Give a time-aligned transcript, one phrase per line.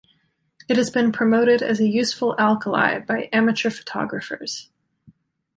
[0.67, 4.71] It has been promoted as a useful alkali by amateur photographers.